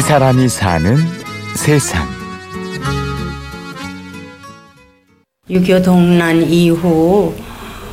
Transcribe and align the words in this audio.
이 0.00 0.02
사람이 0.02 0.48
사는 0.48 0.96
세상. 1.54 2.08
6.25 5.50 5.84
동란 5.84 6.42
이후 6.42 7.34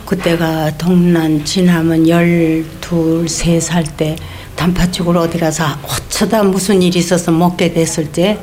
그때가 0.06 0.78
동란 0.78 1.44
지나면 1.44 2.08
열둘, 2.08 3.28
세살 3.28 3.84
때 3.98 4.16
단팥죽을 4.56 5.18
어디 5.18 5.38
가서 5.38 5.66
어쩌다 5.84 6.44
무슨 6.44 6.82
일이 6.82 6.98
있어서 7.00 7.34
먹게 7.34 7.74
됐을 7.74 8.10
때 8.10 8.40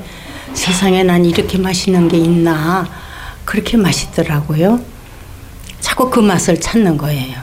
세상에 0.53 1.03
난 1.03 1.25
이렇게 1.25 1.57
맛있는 1.57 2.09
게 2.09 2.19
있나 2.19 2.87
그렇게 3.47 3.79
맛있더라고요. 3.79 4.79
자꾸 5.81 6.11
그 6.11 6.21
맛을 6.21 6.61
찾는 6.61 6.99
거예요. 6.99 7.39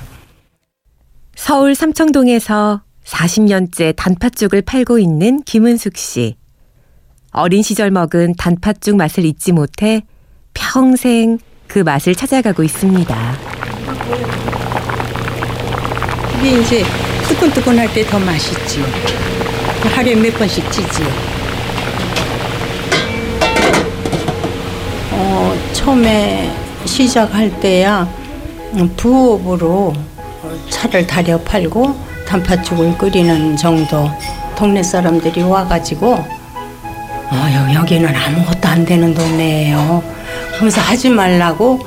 서울 1.36 1.74
삼청동에서 1.74 2.84
40년째 3.06 3.96
단팥죽을 3.96 4.62
팔고 4.62 5.00
있는 5.00 5.42
김은숙 5.44 5.98
씨. 5.98 6.36
어린 7.32 7.64
시절 7.64 7.92
먹은 7.92 8.36
단팥죽 8.38 8.96
맛을 8.96 9.26
잊지 9.26 9.52
못해 9.54 10.04
평생 10.54 11.40
그 11.68 11.80
맛을 11.80 12.14
찾아가고 12.16 12.64
있습니다. 12.64 13.34
이게 16.40 16.60
이제 16.62 16.84
뜨끈뜨끈할 17.30 17.94
때 17.94 18.06
더 18.06 18.20
맛있지요. 18.20 18.86
하루에 19.96 20.16
몇 20.16 20.34
번씩 20.38 20.70
찌지요. 20.72 21.08
어, 25.12 25.56
처음에 25.74 26.52
시작할 26.86 27.60
때야 27.62 28.08
부업으로 28.98 29.94
차를 30.70 31.06
다려 31.08 31.40
팔고 31.40 31.96
단팥죽을 32.32 32.98
끓이는 32.98 33.58
정도 33.58 34.10
동네 34.56 34.82
사람들이 34.82 35.42
와가지고 35.44 36.14
어, 36.14 37.74
여기는 37.76 38.16
아무것도 38.16 38.68
안 38.70 38.86
되는 38.86 39.14
동네예요. 39.14 40.02
그러면서 40.54 40.80
하지 40.80 41.10
말라고 41.10 41.80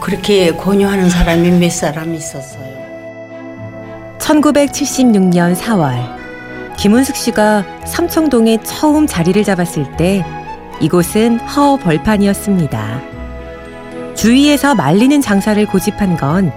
그렇게 0.00 0.54
권유하는 0.54 1.10
사람이 1.10 1.50
몇 1.50 1.72
사람 1.72 2.14
있었어요. 2.14 2.70
1976년 4.18 5.56
4월 5.56 6.76
김은숙 6.76 7.16
씨가 7.16 7.64
삼청동에 7.84 8.58
처음 8.62 9.08
자리를 9.08 9.42
잡았을 9.42 9.96
때 9.96 10.24
이곳은 10.80 11.40
허 11.40 11.76
벌판이었습니다. 11.76 13.00
주위에서 14.14 14.76
말리는 14.76 15.20
장사를 15.20 15.64
고집한 15.66 16.16
건 16.16 16.52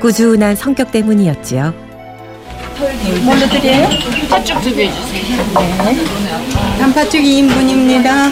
꾸준한 0.00 0.54
성격 0.54 0.92
때문이었지요. 0.92 1.85
뭘로 3.24 3.48
드려요? 3.48 3.88
팥죽 4.28 4.60
두 4.62 4.74
개 4.74 4.90
주세요. 4.90 5.32
네. 5.84 5.96
단팥죽 6.78 7.22
2인분입니다. 7.22 8.30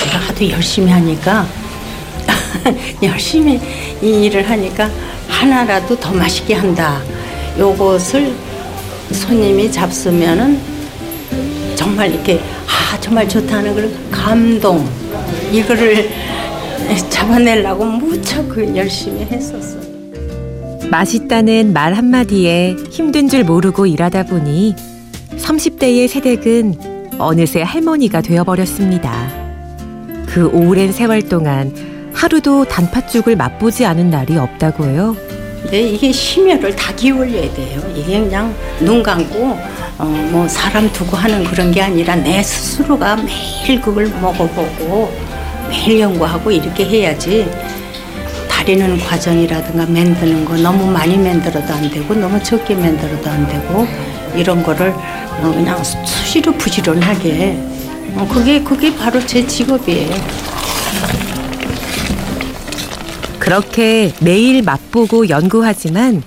제가 0.00 0.18
하도 0.28 0.48
열심히 0.50 0.90
하니까 0.90 1.46
열심히 3.02 3.60
이 4.02 4.24
일을 4.24 4.48
하니까 4.48 4.90
하나라도 5.28 5.98
더 6.00 6.12
맛있게 6.12 6.54
한다. 6.54 7.02
요것을 7.58 8.34
손님이 9.12 9.70
잡수면은 9.70 10.58
정말 11.76 12.12
이렇게 12.12 12.40
아 12.66 12.98
정말 13.00 13.28
좋다는 13.28 13.74
걸 13.74 13.92
감동 14.10 14.88
이거를 15.52 16.10
잡아내려고 17.10 17.84
무척 17.84 18.48
그 18.48 18.72
열심히 18.74 19.26
했었어요. 19.30 19.93
맛있다는 20.90 21.72
말 21.72 21.94
한마디에 21.94 22.76
힘든 22.90 23.28
줄 23.28 23.44
모르고 23.44 23.86
일하다 23.86 24.24
보니 24.24 24.74
30대의 25.36 26.08
세댁은 26.08 27.18
어느새 27.18 27.62
할머니가 27.62 28.20
되어버렸습니다. 28.20 29.44
그 30.26 30.48
오랜 30.48 30.92
세월 30.92 31.22
동안 31.22 31.72
하루도 32.12 32.64
단팥죽을 32.66 33.36
맛보지 33.36 33.84
않은 33.86 34.10
날이 34.10 34.36
없다고요. 34.36 35.16
근데 35.62 35.80
이게 35.80 36.12
심혈을 36.12 36.76
다 36.76 36.94
기울여야 36.94 37.54
돼요. 37.54 37.80
이게 37.96 38.20
그냥 38.20 38.54
눈 38.80 39.02
감고 39.02 39.58
어, 39.98 40.04
뭐 40.30 40.46
사람 40.48 40.90
두고 40.92 41.16
하는 41.16 41.44
그런 41.44 41.70
게 41.70 41.80
아니라 41.80 42.16
내 42.16 42.42
스스로가 42.42 43.16
매일 43.16 43.80
그걸 43.80 44.08
먹어보고 44.20 45.12
매일 45.70 46.00
연구하고 46.00 46.50
이렇게 46.50 46.84
해야지 46.84 47.48
다리는 48.64 48.96
과정이라든가 48.96 49.84
만드는 49.84 50.46
거 50.46 50.56
너무 50.56 50.90
많이 50.90 51.18
만들어도 51.18 51.70
안 51.70 51.90
되고 51.90 52.14
너무 52.14 52.42
적게 52.42 52.74
만들어도 52.74 53.28
안 53.28 53.46
되고 53.46 53.86
이런 54.34 54.62
거를 54.62 54.88
어, 54.88 55.52
그냥 55.54 55.84
수시로 55.84 56.50
부지런하게 56.52 57.58
어, 58.16 58.26
그게 58.26 58.62
그게 58.62 58.96
바로 58.96 59.20
제 59.26 59.46
직업이에요. 59.46 60.14
그렇게 63.38 64.14
매일 64.22 64.62
맛보고 64.62 65.28
연구하지만 65.28 66.22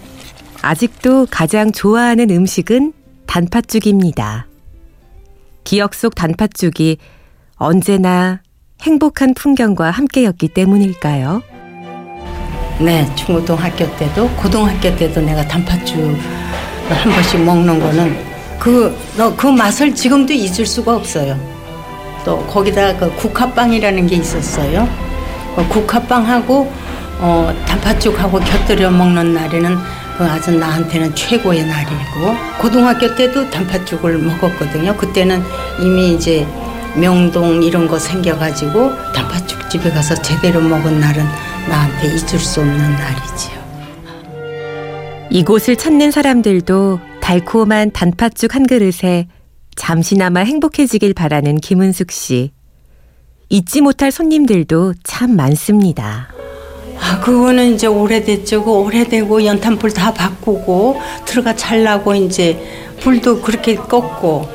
아직도 0.61 1.25
가장 1.31 1.71
좋아하는 1.71 2.29
음식은 2.29 2.93
단팥죽입니다. 3.25 4.45
기억 5.63 5.95
속 5.95 6.13
단팥죽이 6.13 6.97
언제나 7.55 8.41
행복한 8.83 9.33
풍경과 9.33 9.89
함께였기 9.89 10.49
때문일까요? 10.49 11.56
네, 12.79 13.09
중고등학교 13.15 13.89
때도 13.97 14.29
고등학교 14.35 14.95
때도 14.95 15.21
내가 15.21 15.45
단팥죽을 15.47 16.15
한 16.89 17.11
번씩 17.11 17.43
먹는 17.43 17.79
거는 17.79 18.17
그, 18.59 18.95
너, 19.17 19.35
그 19.35 19.47
맛을 19.47 19.95
지금도 19.95 20.33
잊을 20.33 20.65
수가 20.65 20.95
없어요. 20.95 21.35
또 22.23 22.45
거기다 22.45 22.95
그 22.97 23.11
국화빵이라는 23.15 24.05
게 24.05 24.17
있었어요. 24.17 24.87
그 25.55 25.67
국화빵하고 25.69 26.71
어, 27.19 27.51
단팥죽하고 27.65 28.39
곁들여 28.39 28.91
먹는 28.91 29.33
날에는 29.33 29.77
그 30.17 30.23
아주 30.23 30.51
나한테는 30.51 31.15
최고의 31.15 31.65
날이고 31.65 32.35
고등학교 32.59 33.15
때도 33.15 33.49
단팥죽을 33.49 34.19
먹었거든요. 34.19 34.95
그때는 34.95 35.43
이미 35.79 36.13
이제 36.13 36.45
명동 36.95 37.63
이런 37.63 37.87
거 37.87 37.97
생겨가지고 37.97 38.91
단팥죽 39.13 39.69
집에 39.69 39.89
가서 39.89 40.15
제대로 40.21 40.61
먹은 40.61 40.99
날은 40.99 41.25
나한테 41.69 42.07
잊을 42.07 42.39
수 42.39 42.61
없는 42.61 42.77
날이지요. 42.77 43.57
이곳을 45.29 45.75
찾는 45.75 46.11
사람들도 46.11 46.99
달콤한 47.21 47.91
단팥죽 47.91 48.55
한 48.55 48.65
그릇에 48.65 49.27
잠시나마 49.75 50.39
행복해지길 50.41 51.13
바라는 51.13 51.57
김은숙 51.57 52.11
씨. 52.11 52.51
잊지 53.49 53.81
못할 53.81 54.11
손님들도 54.11 54.93
참 55.03 55.35
많습니다. 55.35 56.29
아, 56.99 57.19
그거는 57.19 57.75
이제 57.75 57.87
오래됐죠. 57.87 58.63
그 58.63 58.71
오래되고 58.71 59.45
연탄불 59.45 59.93
다 59.93 60.13
바꾸고 60.13 60.99
들어가 61.25 61.55
잘라고 61.55 62.15
이제 62.15 62.59
불도 62.99 63.41
그렇게 63.41 63.75
껐고 63.75 64.47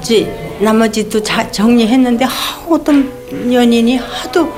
이제 0.00 0.58
나머지도 0.60 1.22
자, 1.22 1.50
정리했는데 1.50 2.24
하, 2.24 2.60
어떤 2.68 3.10
연인이 3.52 3.96
하도 3.96 4.52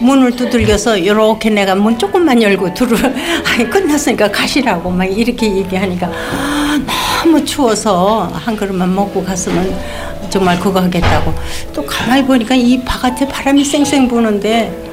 문을 0.00 0.32
두들겨서 0.32 0.96
이렇게 0.96 1.50
내가 1.50 1.74
문 1.74 1.98
조금만 1.98 2.40
열고 2.42 2.74
들어 2.74 2.96
아니 3.46 3.68
끝났으니까 3.68 4.30
가시라고 4.30 4.90
막 4.90 5.04
이렇게 5.04 5.54
얘기하니까 5.56 6.06
아, 6.08 6.80
너무 7.22 7.44
추워서 7.44 8.30
한 8.32 8.56
그릇만 8.56 8.94
먹고 8.94 9.22
갔으면 9.22 9.74
정말 10.30 10.58
그거 10.58 10.80
하겠다고 10.80 11.34
또 11.74 11.84
가만히 11.84 12.24
보니까 12.24 12.54
이 12.54 12.82
바깥에 12.82 13.28
바람이 13.28 13.64
쌩쌩 13.64 14.08
부는데 14.08 14.90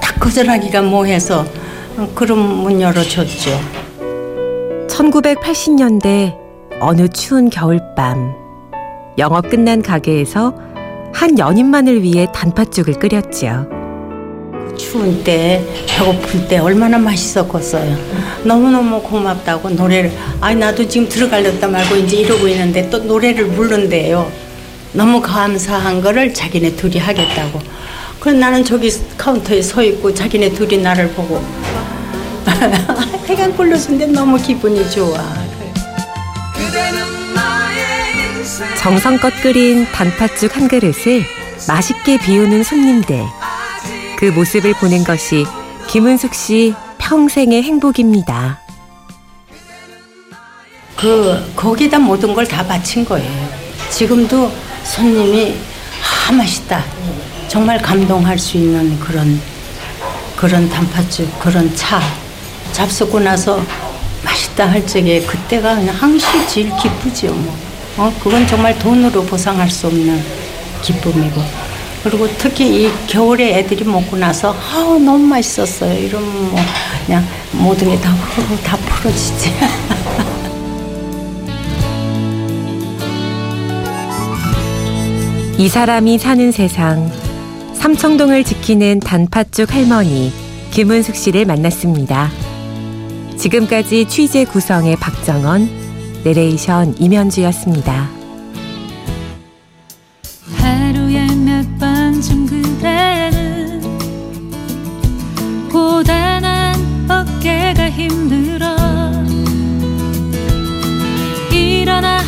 딱 0.00 0.18
거절하기가 0.18 0.82
뭐해서 0.82 1.44
그럼 2.14 2.38
문 2.62 2.80
열어줬죠. 2.80 3.60
1980년대 4.88 6.36
어느 6.80 7.08
추운 7.08 7.50
겨울밤 7.50 8.34
영업 9.18 9.48
끝난 9.48 9.82
가게에서 9.82 10.54
한 11.12 11.38
연인만을 11.38 12.02
위해 12.02 12.26
단팥죽을 12.32 12.94
끓였지요. 12.94 13.73
추운 14.76 15.22
때 15.24 15.64
배고플 15.86 16.48
때 16.48 16.58
얼마나 16.58 16.98
맛있었겠어요. 16.98 17.96
너무너무 18.44 19.02
고맙다고 19.02 19.70
노래를 19.70 20.12
아니 20.40 20.56
나도 20.56 20.86
지금 20.88 21.08
들어가려다 21.08 21.68
말고 21.68 21.96
이제 21.96 22.18
이러고 22.18 22.48
있는데 22.48 22.88
또 22.90 22.98
노래를 22.98 23.48
부른대요. 23.48 24.30
너무 24.92 25.20
감사한 25.20 26.00
거를 26.00 26.32
자기네 26.32 26.76
둘이 26.76 26.98
하겠다고. 26.98 27.60
그래서 28.20 28.38
나는 28.38 28.64
저기 28.64 28.90
카운터에 29.18 29.60
서 29.60 29.82
있고 29.82 30.14
자기네 30.14 30.50
둘이 30.50 30.78
나를 30.78 31.08
보고 31.10 31.44
해가 33.26 33.48
굴러준데 33.52 34.06
너무 34.06 34.36
기분이 34.36 34.88
좋아. 34.90 35.18
정성껏 38.78 39.32
끓인 39.42 39.86
단팥죽 39.92 40.56
한 40.56 40.68
그릇을 40.68 41.24
맛있게 41.66 42.18
비우는 42.18 42.62
손님들. 42.62 43.16
그 44.24 44.30
모습을 44.30 44.72
보는 44.80 45.04
것이 45.04 45.44
김은숙 45.86 46.34
씨 46.34 46.72
평생의 46.96 47.62
행복입니다. 47.62 48.58
그 50.96 51.52
거기다 51.54 51.98
모든 51.98 52.32
걸 52.32 52.46
다 52.46 52.66
바친 52.66 53.04
거예요. 53.04 53.30
지금도 53.90 54.50
손님이 54.82 55.54
아 56.26 56.32
맛있다. 56.32 56.82
정말 57.48 57.76
감동할 57.82 58.38
수 58.38 58.56
있는 58.56 58.98
그런 58.98 59.38
그런 60.36 60.70
단팥죽 60.70 61.38
그런 61.38 61.76
차 61.76 62.00
잡수고 62.72 63.20
나서 63.20 63.62
맛있다 64.24 64.70
할 64.70 64.86
적에 64.86 65.20
그때가 65.20 65.74
그냥 65.74 65.94
항시 65.94 66.48
제일 66.48 66.72
기쁘죠. 66.78 67.26
뭐. 67.34 67.58
어 67.98 68.14
그건 68.24 68.46
정말 68.46 68.78
돈으로 68.78 69.22
보상할 69.26 69.70
수 69.70 69.88
없는 69.88 70.24
기쁨이고 70.80 71.63
그리고 72.04 72.28
특히 72.38 72.84
이 72.84 72.90
겨울에 73.06 73.58
애들이 73.58 73.84
먹고 73.84 74.16
나서 74.16 74.52
아 74.52 74.74
너무 75.00 75.18
맛있었어요. 75.26 75.98
이러면 75.98 76.50
뭐 76.50 76.60
그냥 77.06 77.24
모든 77.52 77.88
게 77.88 77.96
다 77.98 78.14
다 78.62 78.76
풀어지지. 78.76 79.52
이 85.58 85.68
사람이 85.68 86.18
사는 86.18 86.52
세상 86.52 87.10
삼청동을 87.74 88.44
지키는 88.44 89.00
단팥죽 89.00 89.74
할머니 89.74 90.32
김은숙 90.72 91.14
씨를 91.14 91.44
만났습니다. 91.44 92.30
지금까지 93.36 94.08
취재 94.08 94.44
구성의 94.44 94.96
박정원, 94.96 95.68
내레이션 96.24 96.96
임현주였습니다. 96.98 98.23
힘들어. 107.96 108.74
일어나 111.52 112.18